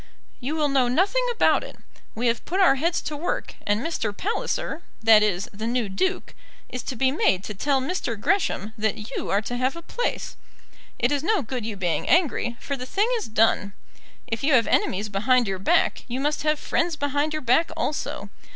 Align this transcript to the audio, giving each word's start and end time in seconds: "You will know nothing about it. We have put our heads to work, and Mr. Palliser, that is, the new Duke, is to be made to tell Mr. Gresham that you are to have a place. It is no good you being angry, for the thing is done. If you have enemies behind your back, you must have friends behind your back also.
"You 0.39 0.55
will 0.55 0.67
know 0.67 0.87
nothing 0.87 1.23
about 1.31 1.63
it. 1.63 1.75
We 2.15 2.25
have 2.25 2.43
put 2.43 2.59
our 2.59 2.73
heads 2.73 3.03
to 3.03 3.15
work, 3.15 3.53
and 3.67 3.81
Mr. 3.81 4.17
Palliser, 4.17 4.81
that 5.03 5.21
is, 5.21 5.47
the 5.53 5.67
new 5.67 5.89
Duke, 5.89 6.33
is 6.69 6.81
to 6.85 6.95
be 6.95 7.11
made 7.11 7.43
to 7.43 7.53
tell 7.53 7.79
Mr. 7.79 8.19
Gresham 8.19 8.73
that 8.79 9.11
you 9.15 9.29
are 9.29 9.43
to 9.43 9.57
have 9.57 9.75
a 9.75 9.83
place. 9.83 10.37
It 10.97 11.11
is 11.11 11.21
no 11.21 11.43
good 11.43 11.67
you 11.67 11.75
being 11.75 12.09
angry, 12.09 12.57
for 12.59 12.75
the 12.75 12.87
thing 12.87 13.11
is 13.17 13.27
done. 13.27 13.73
If 14.25 14.43
you 14.43 14.53
have 14.53 14.65
enemies 14.65 15.07
behind 15.07 15.47
your 15.47 15.59
back, 15.59 16.03
you 16.07 16.19
must 16.19 16.41
have 16.41 16.57
friends 16.57 16.95
behind 16.95 17.31
your 17.31 17.43
back 17.43 17.69
also. 17.77 18.31